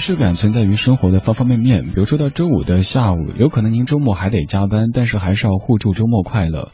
[0.00, 6.70] 仪式感存在于生活的方方面面，比如说到周五的下午，有可能您周末还得加班，但是还是要互助周末快乐。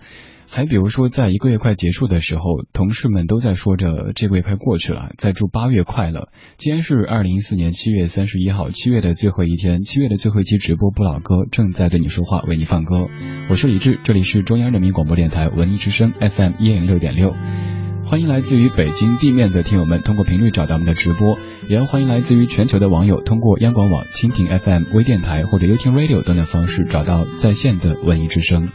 [0.48, 6.28] 还比如说，在一个月快结束的时候，同事们都在说着这个月快过去了，再祝八月快乐。
[6.56, 13.08] 今天是二零一四年七月三十一号，七月的最后一天，七月的最后一期直播不老歌正在对你说话，为你放歌。
[13.50, 17.34] 我是李志，这里是中央人民广播电台文艺之声 FM 一零六点六。
[18.08, 28.68] 欢迎来自于北京地面的听友们通过频率找到我们的直播，也欢迎来自于全球的网友通过央广网、蜻蜓 FM 微电台或者 YouTube Radio 等等方式找到在线的文艺之声。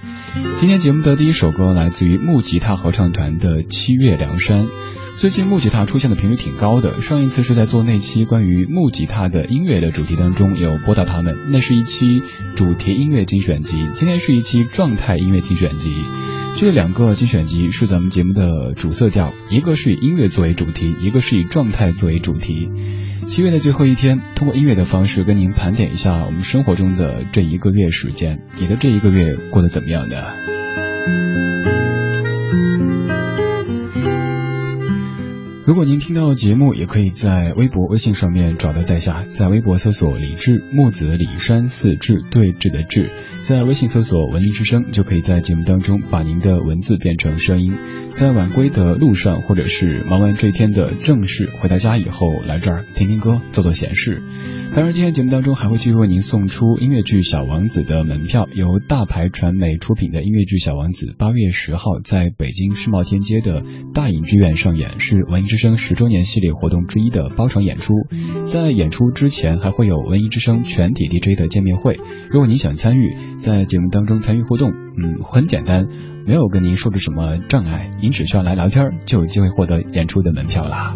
[0.58, 4.66] 今天节目的第一首歌来自于木吉他合唱团的《七月凉山》。
[5.16, 12.22] 最近木吉他出现的频率挺高的，上一次是在做那期关于木吉他的音乐的主题当中有播到他们，那是一期
[12.56, 13.88] 主题音乐精选集。
[13.94, 15.94] 今天是一期状态音乐精选集。
[16.58, 22.68] 这两个精选集是咱们节目的主色调，一个是以音乐作为主题，一个是以状态作为主题。
[23.26, 31.51] 七月的最后一天，通过音乐的方式跟您盘点一下我们生活中的这一个月时间，你的这一个月过得怎么样呢？
[35.72, 43.10] 如果您听到节目，也可以在微博、微信上面找到在下，在微博搜索“李志木子李山四志对峙的志”，
[43.40, 47.74] 在微信搜索“文艺之声”，就可以在节目当中把您的文字变成声音。
[48.12, 54.22] 在晚归的路上，或者是忙完这一天的正事，回到家以后来这儿听听歌，做做闲事。
[54.74, 63.64] 当然，今天节目当中还会继续为您送出音乐剧《小王子》的门票，由大牌传媒出品的音乐剧《小王子》，八月十号在北京世贸天阶的
[63.94, 67.94] 大影剧院上演，是文艺之声十周年系列活动之一的包场演出。
[68.46, 71.98] 在演出之前，还会有文艺之声全体 DJ 的见面会。
[72.30, 75.88] 如果你想参与，在节目当中参与互动，嗯，很简单，
[76.26, 80.96] 没有跟您设置什么障碍，您只需要来聊天，就有机会获得演出的门票啦。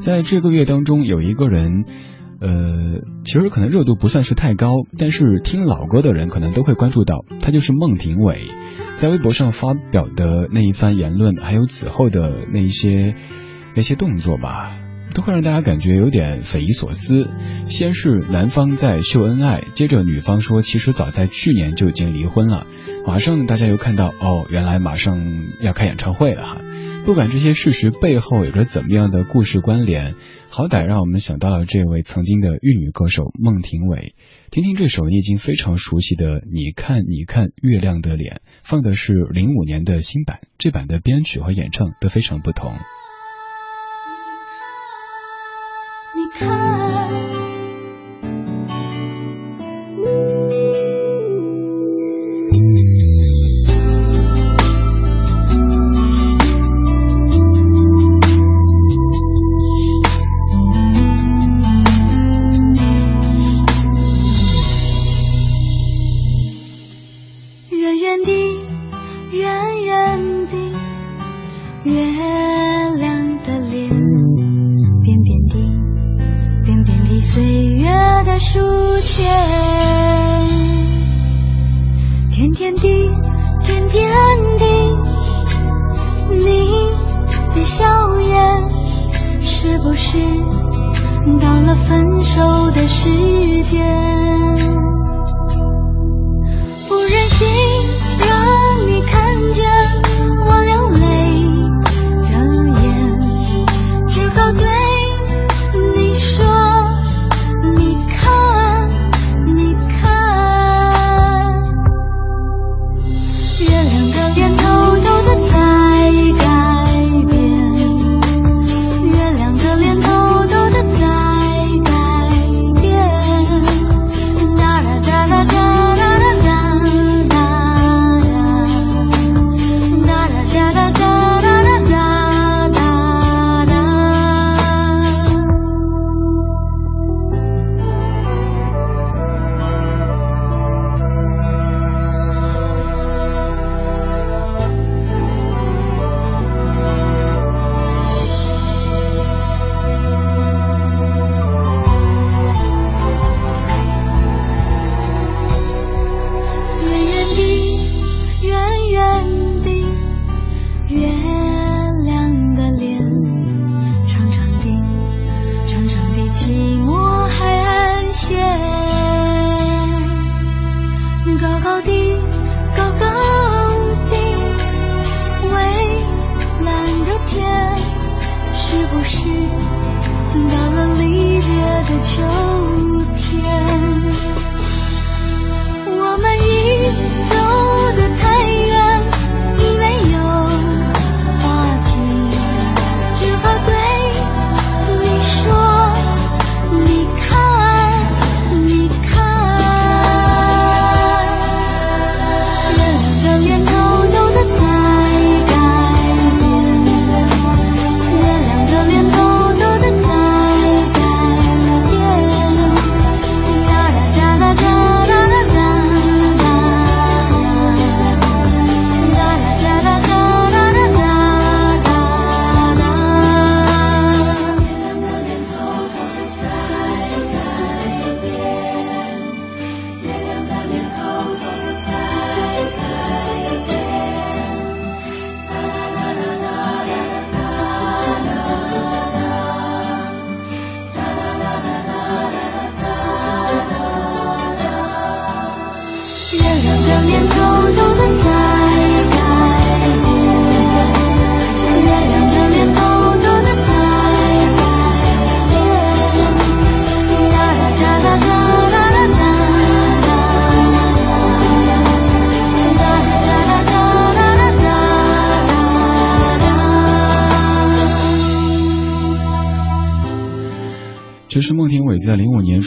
[0.00, 1.84] 在这个月当中，有一个人。
[2.40, 8.42] 呃，其实可能热度不算是太高，但是听老歌的人可能都会关注到，他就是孟庭苇，
[8.94, 13.16] 在微博上发表的那一番言论，还有此后的那一些
[13.74, 14.76] 那些动作吧，
[15.14, 17.26] 都会让大家感觉有点匪夷所思。
[17.64, 22.68] 先是男方在秀恩爱，接着女方说其实早在去年就已经离婚了，
[23.08, 25.18] 马上大家又看到哦，原来马上
[25.62, 26.60] 要开演唱会了哈。
[27.06, 30.14] 不管这些事实背后有着怎么样的故事关联，
[30.50, 34.14] 好歹让我们想到了这位曾经的玉女歌手孟庭苇。
[34.50, 42.74] 听听这首你已经非常熟悉的《你看你看月亮的脸》，放的是零五年的新版，这版的编曲和演唱都非常不同。
[46.14, 46.77] 你看。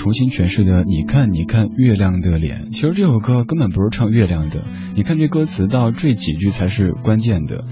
[0.01, 2.69] 重新诠释的《你看你看月亮的脸》。
[2.71, 4.63] 其实这首歌根本不是唱月亮的，
[4.95, 7.65] 你看这歌词到这几句才是关键的。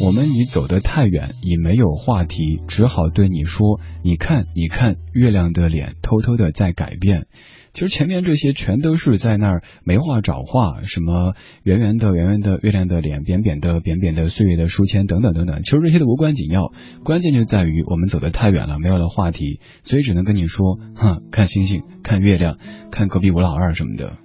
[0.00, 7.28] 我们已走得太远，已没有话题，只好对你说：你看你看月亮的脸，偷偷的在改变。
[7.76, 15.60] 其实前面这些全都是在那儿没话找话，什么圆圆的圆圆的月亮的脸，扁扁的扁扁的岁月的书签等等等等。
[15.60, 16.72] 其实这些都无关紧要，
[17.04, 22.56] 关键就在于我们走得太远了，没有了话题，所以只能跟你说，哼，看星星，看月亮，
[22.90, 24.16] 看隔壁吴老二什么的。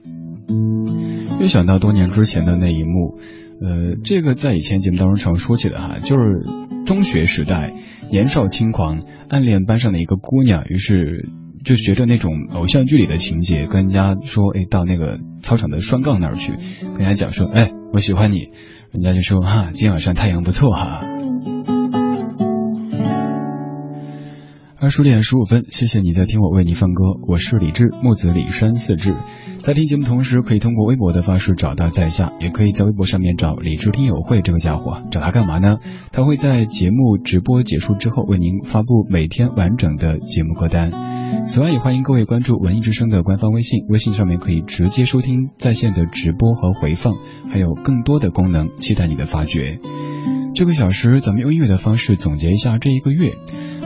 [1.42, 3.20] 又想到多年之前的那一幕，
[3.60, 6.24] 呃，这个在以前节目当中常说起的哈，就是
[6.86, 7.74] 中学时代
[8.10, 11.28] 年少轻狂，暗恋班上的一个姑娘，于是。
[11.64, 18.50] 就学着那种偶像剧里的情节，跟人家说，哎，到那个操场的双杠那儿去，跟人家讲说，哎，我喜欢你，
[18.92, 21.02] 人家就说，哈，今天晚上太阳不错哈。
[24.80, 29.14] 二十点十五分，谢谢你在听我为你放歌，我是李志，木子李山四志。
[29.60, 35.78] 在听节目同时，可以通过微博的方式找到在下，也可以在微博上面找李志听友会这个家伙，找他干嘛呢？
[36.12, 41.21] 他会在节目直播结束之后为您发布每天完整的节目歌单。
[41.48, 47.16] 此外，也欢迎各位关注文艺之声的官方微信，微信上面可以直接收听在线的直播和回放，
[47.50, 49.80] 还有更多的功能，期待你的发掘。
[50.54, 53.32] 这个小时，咱们用音乐的方式总结一下这一个月。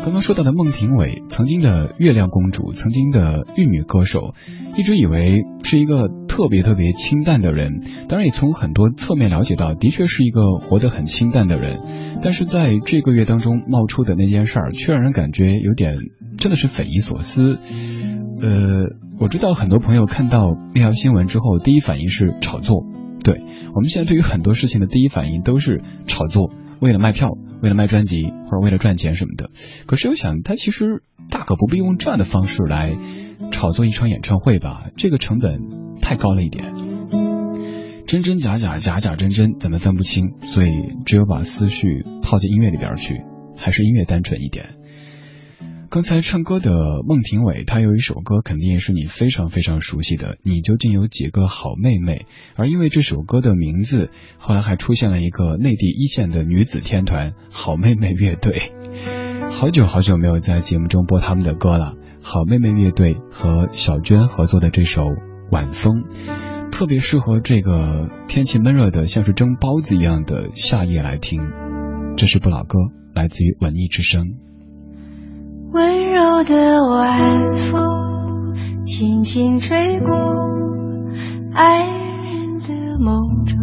[0.03, 4.33] 刚刚说到的孟庭苇，曾经的月亮公主，曾经的玉女歌手，
[4.75, 7.79] 一直以为是一个特别特别清淡的人。
[8.09, 11.79] 当然，也从很多侧面了解到，的确是一个活得很清淡的人。
[12.21, 15.95] 但是在这个月当中冒出的那件事儿，却让人感觉有点
[16.37, 17.57] 真的是匪夷所思。
[18.41, 18.83] 呃，
[19.17, 22.83] 我知道很多朋友看到那条新闻之后，第一反应是炒作。
[23.23, 23.41] 对
[23.73, 26.51] 我们现在对于很多事情的第一反应都是炒作，
[26.81, 27.37] 为了卖票。
[27.61, 29.49] 为了卖专辑或者为了赚钱什么的，
[29.87, 32.95] 可是又想他其实大可不必用这样的方式来
[33.49, 35.61] 炒作一场演唱会吧，这个成本
[36.01, 36.73] 太高了一点，
[38.07, 40.69] 真真假假，假假真真，咱们分不清，所以
[41.05, 43.23] 只有把思绪泡进音乐里边去，
[43.57, 44.75] 还是音乐单纯一点。
[45.89, 46.71] 刚才唱歌的
[47.07, 50.37] 孟庭苇，她有一首歌，肯定也是你非常非常熟悉的。
[50.43, 52.25] 你究竟有几个好妹妹？
[52.57, 58.73] 而因为这首歌的名字，后来还出现了一个内地一线的女子天团——好妹妹乐队。
[59.51, 61.93] 好久好久没有在节目中播他们的歌了。
[62.21, 65.03] 好妹妹乐队和小娟合作的这首
[65.51, 66.03] 《晚风》，
[66.71, 71.39] 特别适合这个天气闷热的，像是蒸包子一样的夏夜来听。
[72.17, 72.79] 这是不老歌，
[73.13, 74.23] 来自于文艺之声。
[75.71, 80.09] 温柔的晚风轻轻吹过
[81.53, 83.57] 爱人的梦中，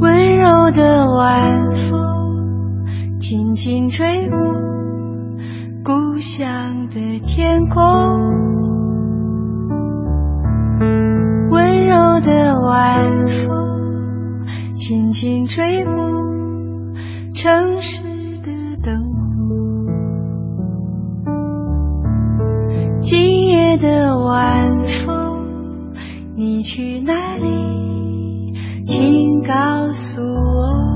[0.00, 4.38] 温柔的晚风轻轻吹过
[5.86, 7.80] 故乡的天空，
[11.48, 15.92] 温柔的晚风轻轻吹过
[17.32, 18.02] 城市
[18.38, 18.50] 的
[18.82, 19.54] 灯火。
[22.98, 25.94] 今夜的晚风，
[26.34, 28.54] 你去哪里？
[28.84, 30.95] 请告诉我。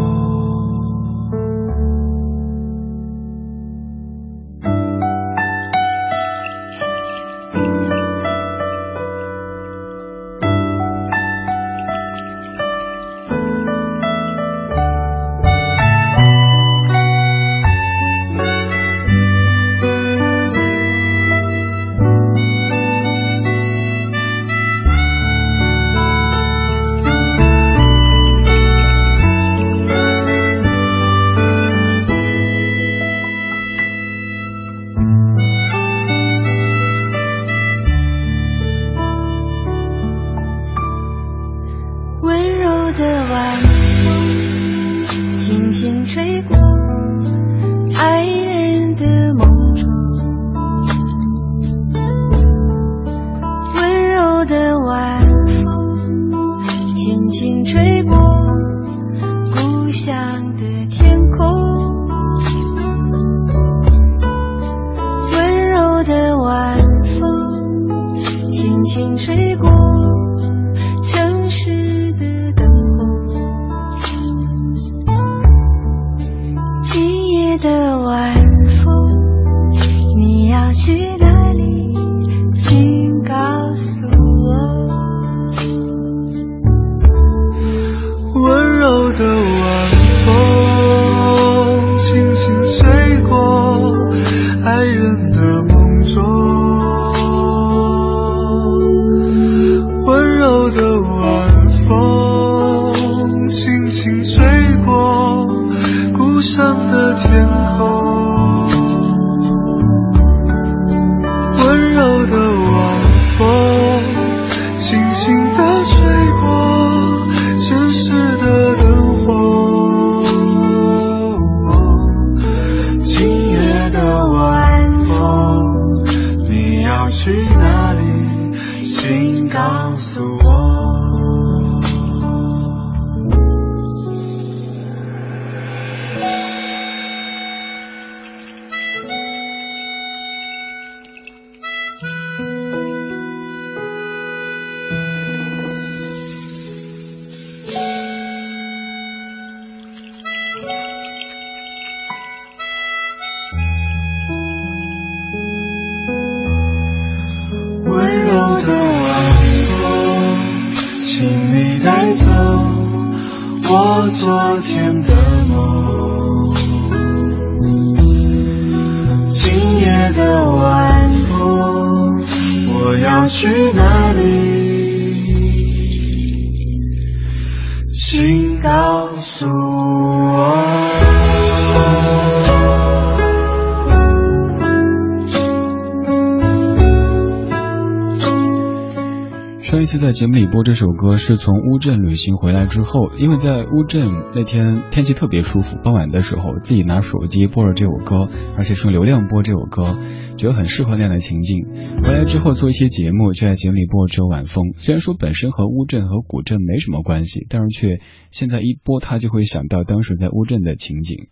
[189.71, 199.97] 上一次在节目里播这首歌是从乌镇旅行回来之后，因为在乌镇那天天气特别舒服，傍晚的时候自己拿手机播了这首歌，而且是用流量播这首歌，
[200.35, 201.67] 觉得很适合那样的情境。
[202.03, 204.73] 回来之后做一些节目，就在节目里播这首晚风。
[204.75, 211.27] 虽然说本身和乌镇和古镇没什么关系，但是却现在一播他就会想到当时在乌镇的情景。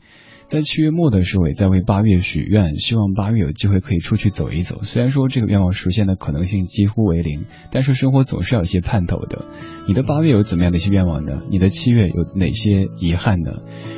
[0.50, 4.82] 在七月末的时候，也在为八月许愿，希望八月有机会可以出去走一走。
[4.82, 9.46] 虽然说这个愿望实现的可能性几乎为零，但是生活总是要有些盼头的。
[9.88, 11.44] 你的八月有怎么样的一些愿望呢？
[11.52, 13.52] 你的七月有哪些遗憾呢？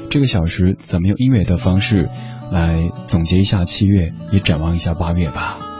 [0.10, 2.10] 这个小时怎么用音乐的方式
[2.52, 5.71] 来总结一下七月，也展望一下八月吧。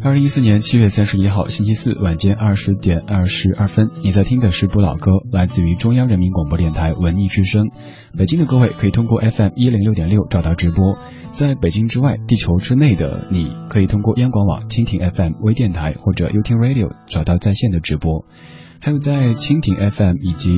[0.00, 7.70] 二零一四年七月三十一号星期四晚间二十点二十二分，你在听的是不老歌，来自于中央人民广播电台文艺之声。
[8.16, 10.96] 北京的各位可以通过 FM 一零六点六找到直播，
[11.30, 18.24] 在北京之外、地球之内的你可以通过央广网、蜻蜓 FM 微电台或者 u t Radio 找到在线的直播。
[18.80, 20.52] 还有在蜻蜓 FM 以及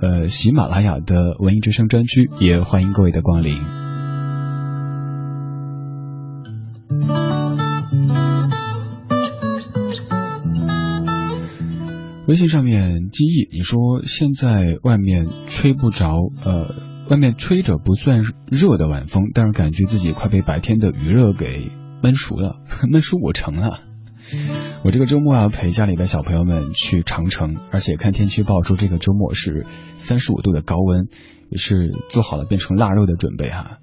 [0.00, 3.60] 呃喜马拉雅的文艺之声专区，也欢迎各位的光临。
[12.26, 16.08] 微信上面记忆，你说现在外面吹不着，
[16.44, 16.74] 呃，
[17.08, 21.70] 外面吹着不算热的晚风，但是感觉自己快被白天的余热给
[22.02, 22.56] 闷熟了，
[22.90, 23.78] 闷熟五成了。
[24.82, 31.06] 我这个周末要陪家里的小朋友们去长城，而且看天气预报说这个周末是三十五度的高温，
[31.48, 33.78] 也是做好了变成腊肉的准备哈。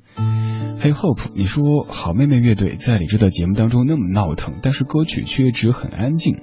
[0.89, 6.38] 有 Hope，你说好妹妹乐队在李志的节目当中那么闹腾，但是歌曲却一直很安静，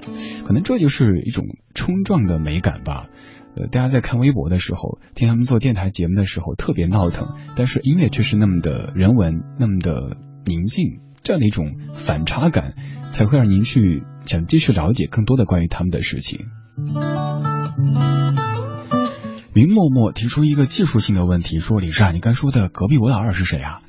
[0.47, 3.07] 可能这就是一种冲撞的美感吧。
[3.57, 12.75] 呃，大家在看微博的时候，听他们做电台节目的时候特别闹腾，但是音乐却是那么的人文，那么的宁静，这样的一种反差感，
[13.11, 16.47] 才会让您去想继续了解更多的关于他们的事情。
[19.53, 23.83] 云默默提出一个技术性的问题，说李啊，你刚说的隔壁吴老二是谁啊？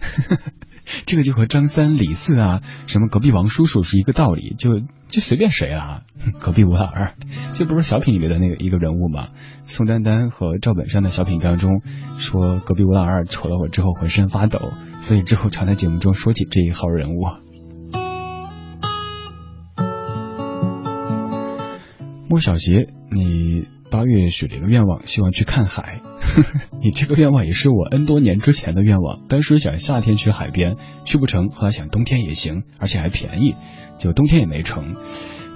[1.05, 6.01] 这个就和张三李四啊，什么隔壁王叔叔是一个道理，就就随便谁啊，
[6.39, 7.13] 隔壁吴老二，
[7.53, 9.27] 这不是小品里面的那个一个人物吗？
[9.63, 11.83] 宋丹丹和赵本山的小品当中
[12.17, 17.21] 说隔壁吴老二瞅了我之后浑身发抖，所以之后常在节目中说起这一号人物。
[22.27, 23.80] 莫小杰，你。
[23.91, 26.01] 八月许了一个愿望，希望去看海。
[26.81, 33.55] 你这个愿望也是我 N 多年之前的愿望，当时想夏天去海边，去不成，后来想冬天也行，而且还便宜，
[33.99, 34.95] 就冬天也没成。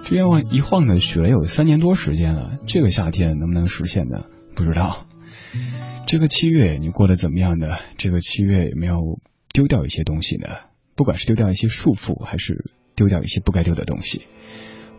[0.03, 4.25] 这愿望一晃呢，许了有三年多时间了，这个夏天能不能实现呢？
[4.53, 5.07] 不知道。
[6.05, 7.77] 这个七月你过得怎么样呢？
[7.97, 9.19] 这个七月有没有
[9.53, 10.49] 丢掉一些东西呢？
[10.95, 14.23] 不管是丢掉一些束缚，还是丢掉一些不该丢的东西。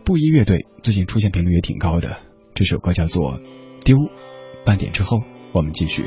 [0.03, 2.17] 布衣乐队最近出现频率也挺高的。
[2.57, 3.33] 这首歌叫做
[3.85, 3.97] 《丢》，
[4.65, 5.19] 半点之后
[5.53, 6.03] 我们继续。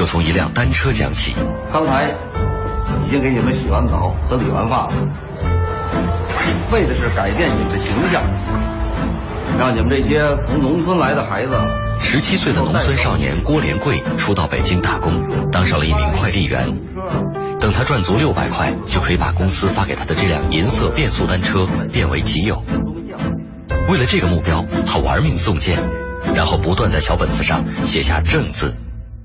[0.00, 1.34] 就从一辆单车讲起。
[1.70, 2.08] 刚才
[3.04, 4.92] 已经给你们洗完澡和理完发了，
[6.72, 8.22] 为的是改变你们的形象，
[9.58, 11.52] 让你们这些从农村来的孩子。
[12.00, 16.78] 十七岁的农村少年郭连贵初到北京打工，当上了一名快递员。
[17.60, 22.64] 等他赚足六百块，就可以把公司发给他的这辆银色变速单车变为己有。
[23.90, 25.78] 为了这个目标，他玩命送件，
[26.34, 28.74] 然后不断在小本子上写下“正”字，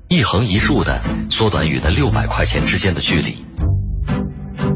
[0.08, 3.44] 一横一竖的缩短与那六百块钱之间的距离。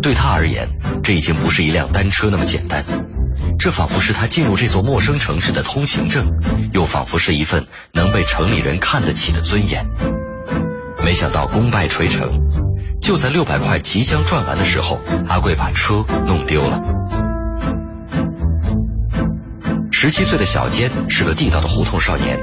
[0.03, 0.69] 对他而言，
[1.03, 2.85] 这已经不是一辆单车那么简单，
[3.59, 6.33] 这仿佛是他进入这座陌生城市的通行证，
[6.73, 9.87] 又仿佛是一份能被城里人看得起的尊严。
[11.05, 12.41] 没想到功败垂成。
[13.01, 16.83] 就在六百块即将赚完的时候，阿贵把车弄丢了。
[19.91, 22.39] 十七岁的小坚是个地道的胡同少年，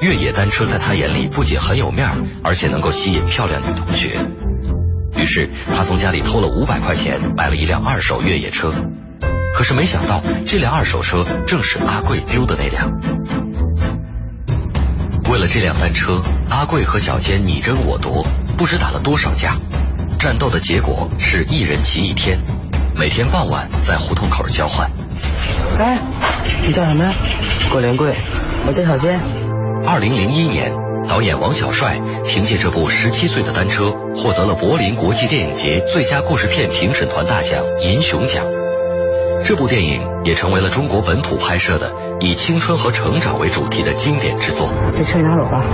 [0.00, 4.16] 越野单车在他眼里不仅很有面儿而且能够吸引漂亮女同学。
[5.16, 8.72] 于是他从家里偷了五百块钱买了一辆二手越野车，
[9.54, 12.92] 可是没想到这辆二手车正是阿贵丢的那辆。
[15.30, 18.24] 为了这辆单车，阿贵和小坚你争我夺，
[18.56, 19.56] 不知打了多少架。
[20.18, 22.38] 战斗的结果是一人骑一天，
[22.96, 24.88] 每天傍晚在胡同口交换。
[25.78, 25.98] 哎，
[26.64, 27.12] 你叫什么呀？
[27.70, 28.14] 郭连贵，
[28.66, 29.47] 我叫小坚。
[29.90, 30.70] 二零零一年，
[31.08, 38.44] 导演王小帅凭借这部《十七岁的单车》获得了柏林国际电影节最佳故事片评审团大奖银熊奖。
[39.42, 44.68] 这部电影也成为了中国本土拍摄的以青春和成长为主题的经典之作。
[44.92, 45.64] 这车拿走吧，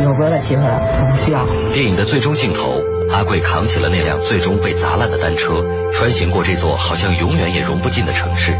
[0.00, 0.70] 以后不要再骑回来，
[1.02, 1.44] 我不需要。
[1.70, 2.80] 电影的最终镜头。
[3.12, 8.54] 阿贵扛起了那辆最终被砸烂的单车，穿行过这座好像永远也融不进的城市。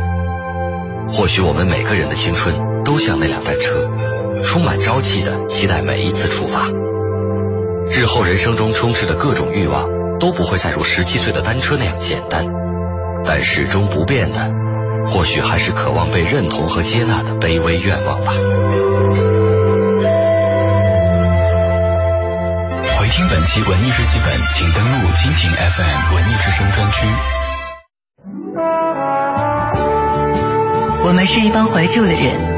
[1.08, 2.54] 或许我们每个人的青春
[2.88, 3.86] 都像那辆单车，
[4.42, 6.68] 充满朝气的期待每一次出发。
[7.90, 9.86] 日后人生中充斥的各种欲望
[10.18, 12.46] 都不会再如十七岁的单车那样简单，
[13.26, 14.50] 但始终不变的，
[15.04, 18.32] 或许还是渴望被认同和接纳的卑微愿望吧。
[22.98, 27.06] 回听本期文艺日记本，请登录蜻蜓 FM 文艺之声专区。
[31.04, 32.57] 我们是一帮怀旧的人，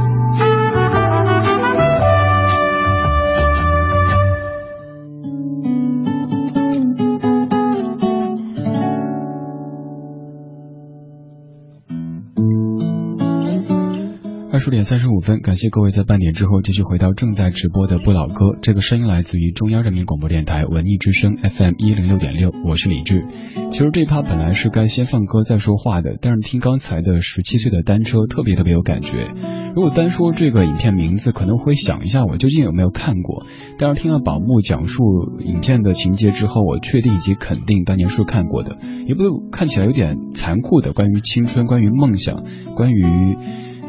[14.61, 18.55] 十点三十五分，感谢各位在半点之后继续回到正在直播的不老歌。
[18.61, 23.25] 这个声音来自于中央人民广播电台文艺之声 FM 一零六点六，我是李志。
[23.71, 29.33] 其实这趴本来是该先放歌再说话的，但是听刚才的十七岁的单车特别特别有感觉。
[29.73, 33.47] 如果单说这个影片名字，可能会想一下我究竟有没有看过。
[33.79, 35.03] 但是听了宝木讲述
[35.39, 38.77] 影片的情节之后，我确定以及肯定当年是看过的。
[39.07, 42.43] 一部看起来有点残酷的关于青春、关于梦想、
[42.75, 43.35] 关于。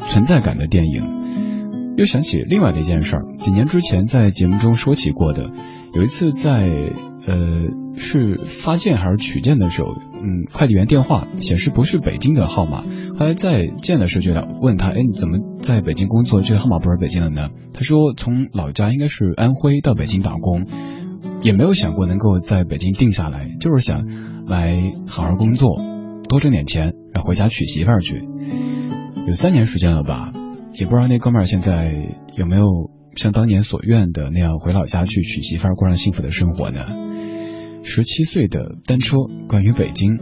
[0.08, 3.24] 存在感的电影，又想起另外的一件事儿。
[3.36, 5.50] 几年之前在节目中说起过的，
[5.94, 6.68] 有一次在
[7.26, 12.82] 呃是发件还是取件的时候，嗯，快递员电话显示不是北京的号码。
[13.18, 16.40] 后来在见的时候就问他，哎，你怎么在北京工作？
[16.40, 17.50] 这个号码不是北京的呢？
[17.74, 20.66] 他说从老家应该是安徽到北京打工，
[21.42, 24.06] 也没有想过能够在北京定下来，就是想
[24.46, 25.80] 来好好工作，
[26.28, 28.22] 多挣点钱，然后回家娶媳妇儿去。
[29.26, 30.32] 有三年时间了吧，
[30.72, 31.94] 也不知道那哥们儿现在
[32.36, 32.66] 有没有
[33.16, 36.80] 像当年所愿的那样回老家去娶媳妇儿，过上幸福的生活呢？
[37.84, 39.16] 十七岁的单车，
[39.48, 40.18] 关于北京，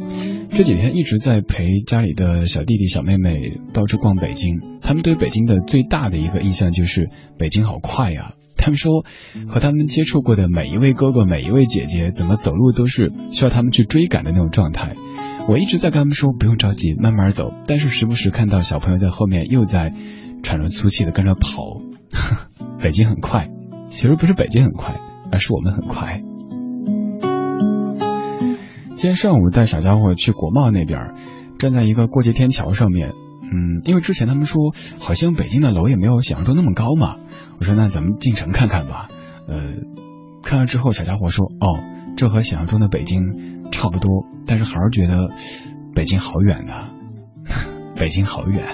[0.50, 4.60] 这几天一直在陪家里的小弟弟小妹妹到处逛北京。
[4.82, 7.08] 他们对北京的最大的一个印象就是
[7.38, 8.34] 北京好快呀。
[8.56, 9.04] 他们说
[9.48, 14.94] 和他们接触过的每一位哥哥、每一位姐姐，怎么走路都是需要他们去追赶的那种状态。
[15.50, 17.52] 我一直在跟他们说不用着急，慢慢走。
[17.66, 19.92] 但是时不时看到小朋友在后面又在
[20.44, 21.82] 喘着粗气的跟着跑。
[22.80, 23.50] 北京很快，
[23.88, 25.00] 其实不是北京很快，
[25.32, 26.22] 而是我们很快。
[28.94, 31.14] 今天上午带小家伙去国贸那边，
[31.58, 33.10] 站在一个过街天桥上面，
[33.42, 37.16] 嗯，因为之前他们说好像北京的楼也没有想象中那么高嘛。
[37.58, 39.08] 我说那咱们进城看看吧。
[39.48, 39.74] 呃，
[40.44, 41.80] 看了之后，小家伙说哦，
[42.16, 45.30] 这和想象中的北京差不多，但是还是觉得
[45.94, 46.92] 北京好远啊，
[47.96, 48.64] 北京好远。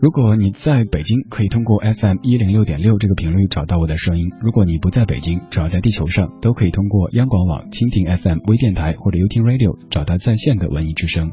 [0.00, 11.30] 如果你在北京，可以通过 FM 一零六点六这个频率找到我的声音；如果你不在北京，只要在地球上，都可以通过央广网、蜻蜓 FM 微电台或者 y o u t u Radio 找到在线的文艺之声。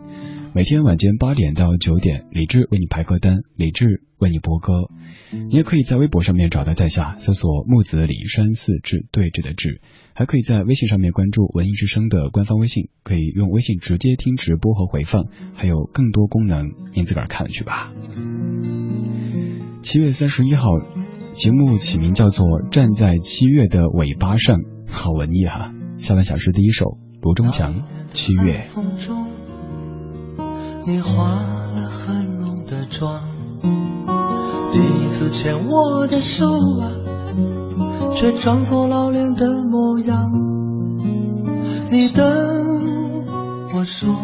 [0.53, 4.91] 每天晚间八点到九点，李志为你排歌单，李志为你播歌。
[5.31, 9.81] 你也可以在微博上面找到在下，搜索木子李山四志对峙的志，
[10.19, 17.93] 还可以在微信上面关注文艺之声的官方微信，可以用微信直接听直播和回放，还有更多功能，您自个儿看去吧。
[19.81, 20.71] 七月三十一号，
[21.31, 24.57] 节目起名叫做《站在七月的尾巴上》，
[24.91, 25.71] 好文艺哈。
[25.95, 27.75] 下半小时第一首，罗中强
[28.11, 28.65] 《七月》。
[30.85, 31.31] 你化
[31.71, 33.23] 了很浓的妆，
[34.73, 36.91] 第一次牵我的手啊，
[38.13, 40.31] 却装作老练的模样。
[41.89, 42.25] 你等
[43.73, 44.15] 我说，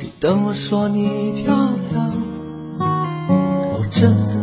[0.00, 1.54] 你等我说你漂
[1.92, 2.12] 亮，
[2.78, 4.34] 我真的，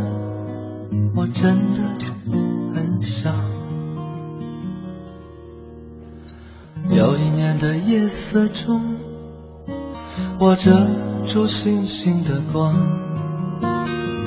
[1.16, 1.78] 我真的
[2.74, 3.34] 很想。
[6.90, 8.98] 有一年的夜色中。
[10.42, 10.72] 我遮
[11.26, 12.74] 住星星的光，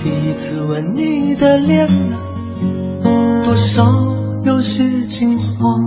[0.03, 2.18] 第一次吻你的脸啊，
[3.52, 3.84] 多少
[4.44, 5.84] 有些惊慌。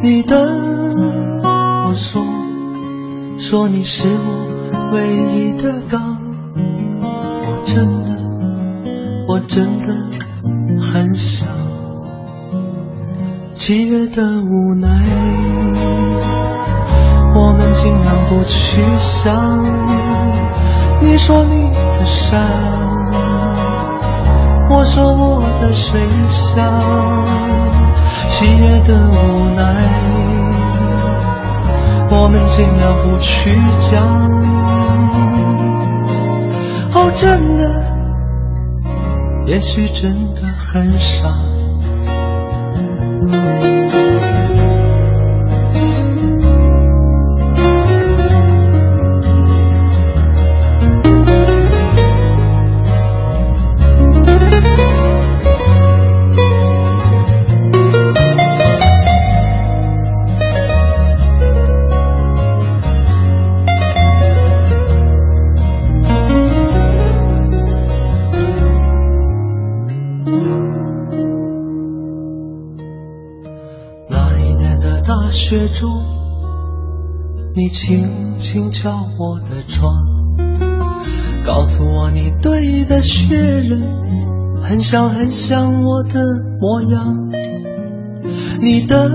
[0.00, 0.38] 你等
[1.42, 2.24] 我说，
[3.36, 6.00] 说你是我唯一的港。
[6.54, 8.10] 我真的，
[9.26, 9.92] 我真的
[10.80, 11.48] 很想
[13.52, 14.88] 七月的无奈。
[17.34, 19.98] 我们尽量不去想念。
[21.00, 22.40] 你说你的山，
[24.70, 27.26] 我说我的水乡。
[28.30, 29.62] 七月的无奈，
[32.10, 33.50] 我们尽量不去
[33.90, 34.28] 讲。
[36.94, 37.82] 哦，真的，
[39.46, 41.28] 也许真的很傻。
[77.58, 79.92] 你轻轻敲我的窗，
[81.44, 83.82] 告诉我你堆的雪人
[84.62, 86.20] 很像很像我的
[86.60, 87.28] 模样。
[88.60, 89.10] 你等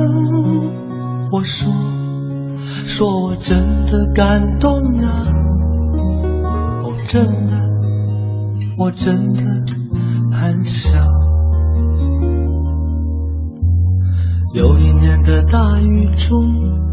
[1.31, 1.71] 我说，
[2.85, 5.31] 说我真的感动啊，
[6.83, 7.53] 我真的，
[8.77, 9.41] 我真的
[10.33, 11.01] 很想。
[14.53, 16.92] 有一年的大雨中。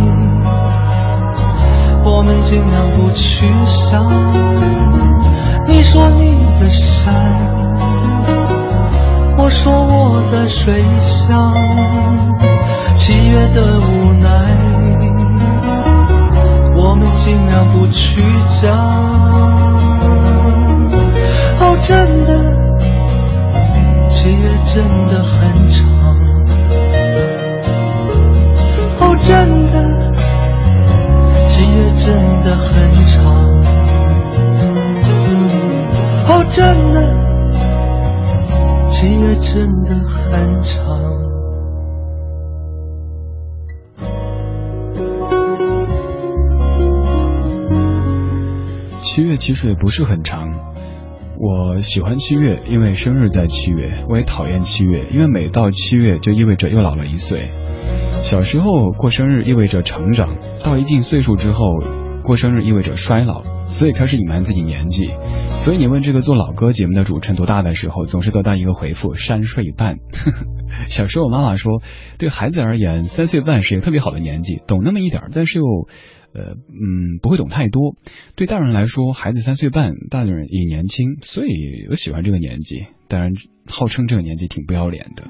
[2.13, 4.05] 我们尽量不去想。
[5.65, 7.13] 你说你的山，
[9.37, 11.53] 我说我的水乡。
[12.95, 14.27] 七月的无奈，
[16.75, 18.21] 我们尽量不去
[18.61, 18.69] 讲。
[21.61, 22.29] 哦，真的，
[24.09, 25.79] 七月真的很长。
[28.99, 29.60] 哦，真的。
[32.41, 33.21] 七月真的很长，
[36.27, 36.97] 哦，真的，
[38.89, 40.97] 七月真的很长。
[49.03, 50.49] 七月其实也不是很长，
[51.37, 57.51] 我喜欢七月，因为生日在七月；我也讨厌七月，因为每到七月就意味着又老了一岁。
[58.23, 61.65] 小时候过生日意味着成长，到一定岁数之后，
[62.21, 63.43] 过生日意味着衰老。
[63.65, 65.11] 所以开始隐瞒自己年纪。
[65.57, 69.97] 所以你问这个做老歌节目的主持人多大的时候，总是得到一个回复：三岁半。
[70.87, 71.81] 小时候我妈妈说，
[72.17, 75.65] 对孩子而言，三岁半是一个特别好的年纪，懂那么一点儿，但是又，
[76.33, 77.95] 呃，嗯，不会懂太多。
[78.35, 82.85] 对大人来说，孩子三岁半，大人也年轻，所以我喜欢这个年纪。
[83.07, 83.33] 当然，
[83.69, 85.25] 号称这个年纪挺不要脸的。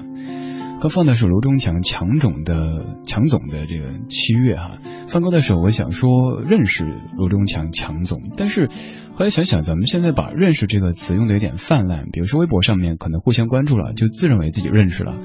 [0.80, 6.84] 刚放的是卢中强强总的强总的这个七月哈，放歌的时候我想说认识
[7.16, 8.66] 卢中强强总，但是
[9.14, 15.16] 后来想想咱们现在把认识这个词用的有点泛滥，比如说微博上面可能互相关注了就自认为自己认识了，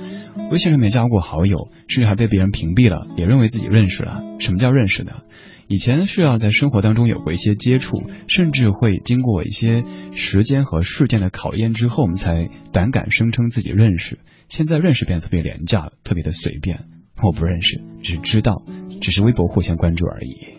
[0.51, 4.21] 微信上面加过好友，甚至还被别人屏蔽了，也认为自己认识了。
[4.37, 5.23] 什么叫认识的？
[5.67, 7.97] 以前是要在生活当中有过一些接触，
[8.27, 14.19] 甚至会经过一些时间和事件的考验之后，我们才胆敢声称自己认识。
[14.47, 16.85] 现在认识变得特别廉价，特别的随便。
[17.21, 18.63] 我不认识，只知道，
[19.01, 20.57] 只是微博互相关注而已。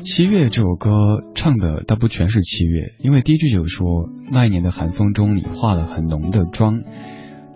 [0.00, 0.90] 七月这首歌
[1.34, 6.82] 唱的倒不全是七月，因为第一句就是说那一年的寒风中你化了很浓的妆，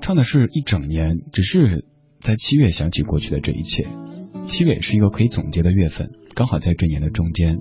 [0.01, 1.85] 唱的是一整年，只是
[2.21, 3.87] 在七月想起过去的这一切。
[4.51, 7.59] 七月是一个可以总结的月份，刚好在这年的中间，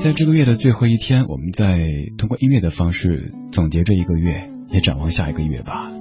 [0.00, 1.88] 在这个月的最后一天，我们再
[2.18, 4.50] 通过音乐的方式总结这一个月。
[4.72, 5.92] 也展望下一个月吧。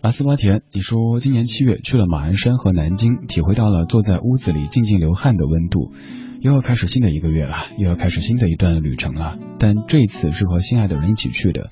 [0.00, 5.92] 阿斯巴田，你说今年七月去了马鞍山和南京，体会到了坐在屋子里静静流汗的温度。
[6.40, 9.38] 又要开始新的一个月了，又要开始新的一段旅程了。
[9.60, 11.70] 但这一次是和心爱的人一起去的，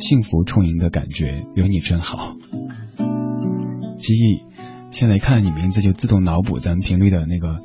[0.00, 2.34] 幸福充盈的感觉，有你真好。
[3.96, 4.42] 记忆，
[4.90, 7.62] 现在一看你名字就自动脑补咱们频率的那个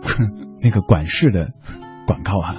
[0.60, 1.52] 那个管事的
[2.06, 2.56] 广告哈。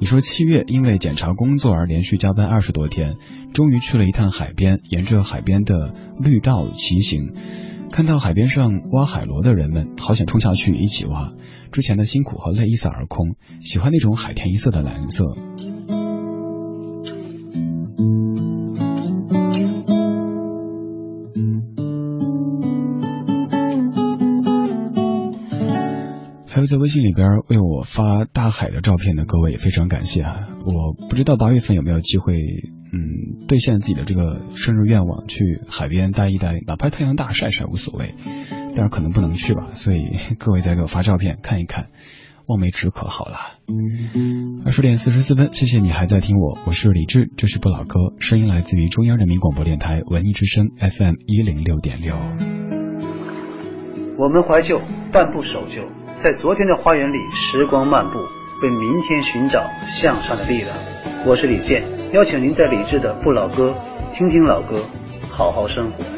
[0.00, 3.16] 你说七月因为检查工作而连续加班二十多天，
[3.52, 7.34] 终于去了一趟海边，沿着海边的绿道骑行，
[7.90, 11.32] 看到海边上挖海螺的人们，好想冲下去一起挖。
[11.72, 15.24] 之前的辛苦和累一扫而空，喜欢那种海天一色的蓝色。
[26.68, 30.46] 在微信里边为我发大海的照片的各位也非常感谢啊！
[30.64, 32.34] 我不知道八月份有没有机会，
[32.92, 38.14] 嗯，兑现自己的这个生日愿望，去海边待一待，哪怕太阳大晒晒无所谓，
[38.76, 39.68] 但是可能不能去吧。
[39.70, 41.86] 所以各位再给我发照片看一看，
[42.46, 43.36] 望梅止渴好了。
[44.64, 52.14] 二十点四十四分，谢谢你还在听我，我是李志，这是不老歌，声音来自于中央人民广播电台文艺之声 FM 一零六点六。
[54.18, 54.80] 我们怀旧，
[55.12, 55.82] 但不守旧。
[56.18, 58.18] 在昨天的花园里，时光漫步，
[58.60, 60.68] 为明天寻找向上的力量。
[61.24, 63.72] 我是李健，邀请您在李志的不老歌
[64.12, 64.82] 听听老歌，
[65.30, 66.17] 好好生活。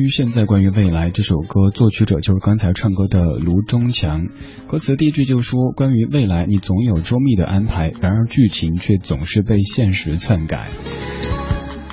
[0.00, 4.28] 于现在，关于未来这首歌，作曲者就是刚才唱歌的卢中强。
[4.66, 10.68] 歌词第一句就说：关于未来，你总有周密的安排，然而剧情却总是被现实篡改。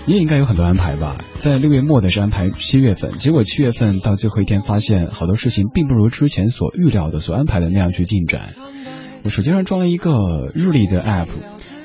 [0.06, 1.18] 你也应该有很多安排吧？
[1.36, 8.50] 在六月末的是安排七月份，结果七月份到最后一天，发现好多事情并不如之前所预料的、所安排的那样去进展。
[9.24, 11.28] 我手机上装了一个日历的 app。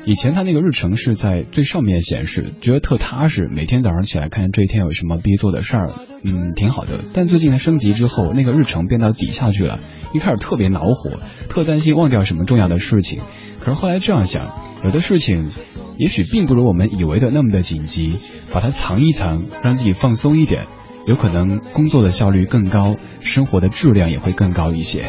[0.04, 5.90] 以前它那个日程是在最上面显示，觉得特踏实，每天早上起来看这一天有什么必做的事儿，
[6.24, 7.04] 嗯，挺好的。
[7.14, 9.78] 但最近他升级之后，那个日程变到底下去了，
[10.12, 13.20] 一开始特别恼火，特担心忘掉什么重要的事情。
[13.60, 14.50] 可是后来这样想，
[14.82, 15.50] 有的事情
[15.98, 18.16] 也许并不如我们以为的那么的紧急，
[18.52, 20.66] 把它藏一藏，让自己放松一点，
[21.06, 25.04] 有可能工作的效率更高，生活的质量也会更高一些。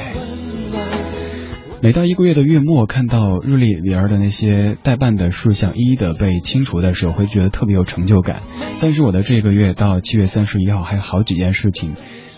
[1.83, 8.41] 每到一个月的月末，看到日历里边的那些待办的事项一一的被清除的时候，会觉得特别有成就感。
[8.79, 11.91] 但是我的这个月到七月三十一号还有好几件事情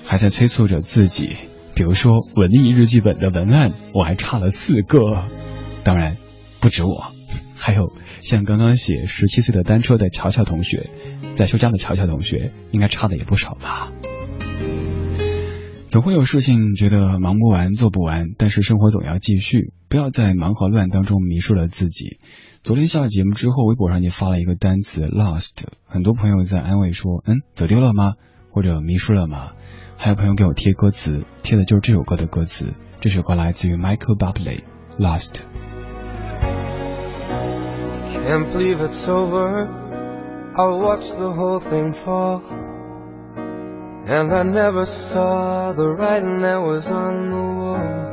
[0.03, 1.35] 还在催促着自己，
[1.75, 5.25] 比如说文艺日记本的文案，我还差了四个。
[5.83, 6.17] 当然
[6.59, 7.05] 不止我，
[7.55, 10.89] 还有像刚刚写十七岁的单车的乔乔同学，
[11.35, 13.91] 在休假的乔乔同学，应该差的也不少吧。
[15.95, 22.17] 总会有事情觉得忙不完、做不完，但是生活总要继续，不要在忙和乱当中迷失了自己。
[22.63, 25.51] 昨天下了节目之后，微博上就发了一个单词 “lost”，
[25.85, 28.15] 很多朋友在安慰说：“嗯，走丢了吗？
[28.51, 29.51] 或者迷失了吗？”
[29.95, 32.73] 还有朋友给我贴歌词，贴的就是这首歌的歌词。
[32.99, 34.63] 这首歌来自于 Michael Bublé，
[34.99, 35.35] 《Lost》。
[38.27, 39.69] Can't believe it's over.
[40.57, 42.41] I'll watch the whole thing fall.
[44.07, 48.05] And I never saw the writing that was on the wall.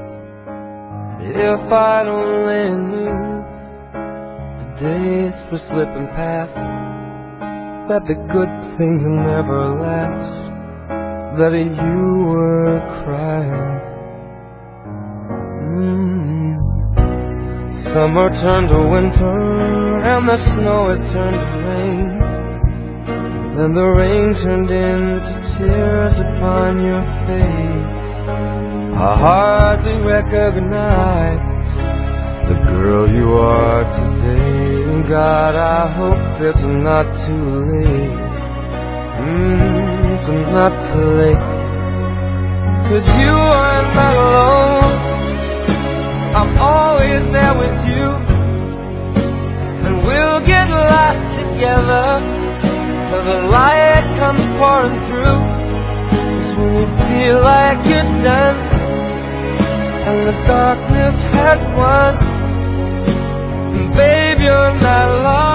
[1.21, 3.45] If I'd only knew
[4.59, 10.49] the days were slipping past, that the good things never last,
[11.37, 13.81] that you were crying.
[15.77, 16.57] Mm.
[17.71, 19.57] Summer turned to winter,
[20.09, 22.32] and the snow it turned to rain.
[23.55, 28.09] Then the rain turned into tears upon your face.
[28.97, 31.77] I hardly recognize
[32.49, 35.07] the girl you are today.
[35.07, 37.45] God, I hope it's not too
[37.75, 38.21] late.
[39.21, 41.45] Mm, it's not too late.
[42.89, 44.97] Cause you are not alone.
[46.37, 48.09] I'm always there with you.
[49.85, 52.42] And we'll get lost together
[53.13, 55.43] till the light comes pouring through.
[56.35, 58.59] It's when you feel like you're done
[60.09, 62.13] and the darkness has won.
[63.77, 65.53] And babe, you're not lost.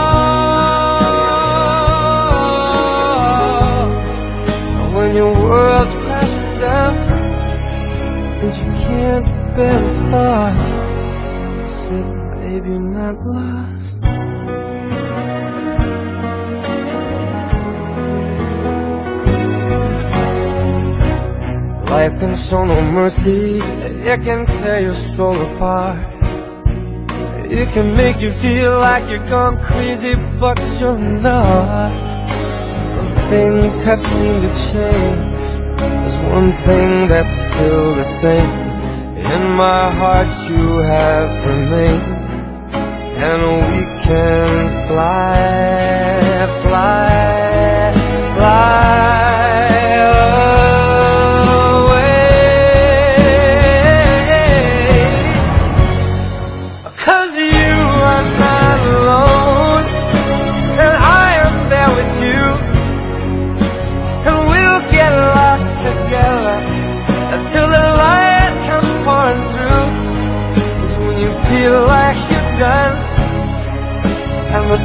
[4.96, 6.94] When your world's crashing down
[8.44, 10.58] and you can't bear the thought,
[11.68, 13.77] said, babe, you're not lost.
[22.08, 25.98] Life can show no mercy, it can tear your soul apart.
[27.52, 31.92] It can make you feel like you're gone crazy, but you're not.
[33.30, 35.38] Things have seemed to change.
[35.80, 38.52] There's one thing that's still the same.
[39.36, 42.32] In my heart, you have remained,
[43.28, 47.07] and we can fly, fly,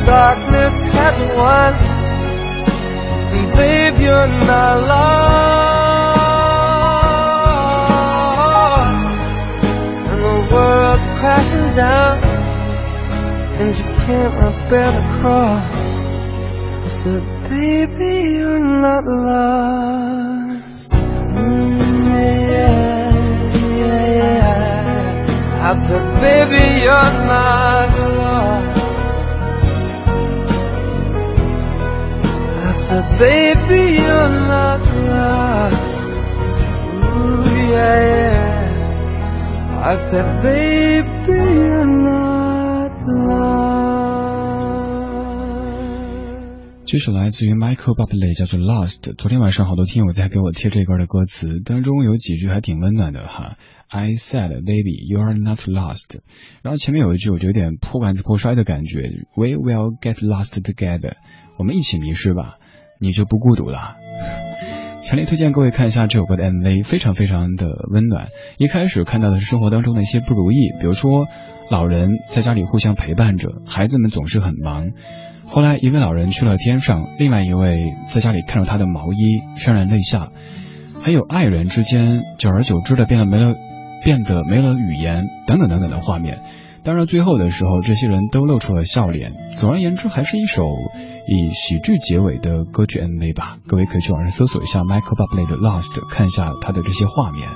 [0.07, 1.75] darkness has won,
[3.35, 6.19] and babe, you're not lost,
[10.11, 12.17] and the world's crashing down,
[13.61, 15.73] and you can't bear the cross.
[16.85, 20.91] I said, baby, you're not lost.
[20.91, 21.79] Mm,
[22.51, 23.11] yeah,
[23.79, 25.69] yeah, yeah.
[25.69, 27.62] I said, baby, you're not
[33.19, 35.77] Baby, you're not lost.
[36.95, 38.63] Ooh, yeah, yeah.
[39.85, 43.53] I said, baby, you're not lost.
[46.85, 49.01] 这首来自于 Michael Bublé，叫做《Lost》。
[49.17, 53.57] 昨天晚上好多听友在给我贴这歌的歌词，当中有几句还挺温暖的哈。
[53.89, 56.19] I said, baby, you're not lost。
[56.63, 61.15] 然后前面有一句我觉得有点破罐子破摔的感觉，We will get lost together。
[61.57, 62.57] 我们一起迷失吧，
[63.03, 63.97] 你就不孤独了。
[65.03, 68.29] 强烈推荐各位看一下这首歌的 MV，非常非常的温暖。
[68.57, 71.27] 一开始看到的是生活当中的一些不如意，比如说
[71.69, 74.91] 老人在家里互相陪伴着，孩子们总是很忙。
[75.45, 80.31] 后来一位老人去了天上，另外一位在家里看着他的毛衣，潸然泪下。
[81.03, 83.57] 还有爱人之间，久而久之的变得没了，
[84.05, 86.39] 变得没了语言，等等等等的画面。
[86.85, 89.33] 当然，最后的时候，这些人都露出了笑脸。
[89.57, 90.65] 总而言之，还是一首
[91.27, 93.59] 以喜剧结尾的歌曲 MV 吧。
[93.67, 97.49] 各位可以去网上搜索一下 Michael Bublé 的 Lost，看一下他的这些画面。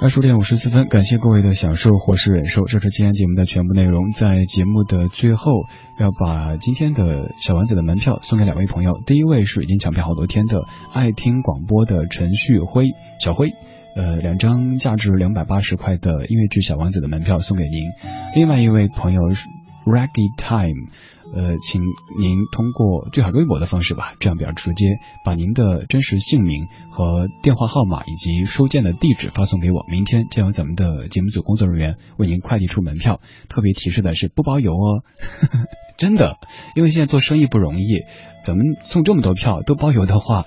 [0.00, 4.10] 二十点五十四分，感谢各位的享受或是忍受，这是今天节目的全部内容。
[4.10, 5.64] 在节目的最后，
[5.98, 9.00] 要把今天的小丸子的门票送给两位朋友。
[9.06, 13.54] 第一位是已经抢票好多天的爱听广播的陈旭辉，小辉。
[13.96, 17.90] 呃，两张价值两百八十块的音乐剧《小王子》的门票送给您。
[18.34, 19.46] 另外一位朋友是
[19.84, 20.90] Reggae Time，
[21.32, 21.80] 呃，请
[22.18, 29.84] 您通过最好微博的方式吧，这样比较直接，把您的真实姓名和电话号码以及收件的地址发送给我。
[29.88, 33.20] 明天将由咱们的节目组工作人员为您快递出门票。
[33.48, 35.04] 特别提示的是不包邮哦，
[35.98, 36.38] 真的，
[36.74, 38.02] 因为现在做生意不容易，
[38.42, 40.46] 咱们送这么多票都包邮的话，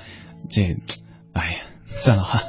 [0.49, 0.75] 这，
[1.31, 2.41] 哎呀，算了哈。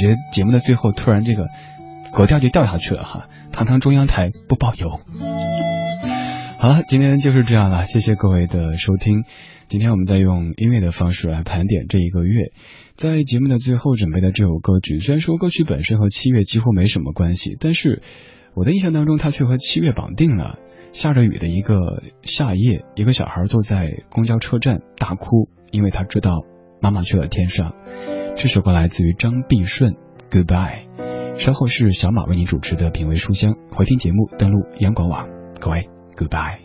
[0.00, 1.48] 觉节目的最后突然这个
[2.12, 4.98] 格调就掉下去了哈，堂堂中央台不包邮。
[6.58, 9.24] 好了，今天就是这样了，谢谢各位的收听。
[9.66, 12.52] 今天我们再用音乐的方式来盘点这一个月，
[12.96, 18.02] 在节目的最后准备的这首歌曲，虽然说歌曲本身和七月几乎没什么关系，但是
[18.54, 20.58] 我的印象当中它却和七月绑定了。
[20.92, 26.40] 下着雨的一个夏夜，一个小孩坐在公交车站大哭，因为他知道
[26.80, 27.74] 妈妈去了天上。
[28.36, 29.96] 这首歌来自于张碧顺
[30.30, 30.88] ，Goodbye。
[31.36, 35.28] 稍后是小马为你主持的品味书香，回听节目登录央广网。
[35.60, 36.58] 各位，Goodbye。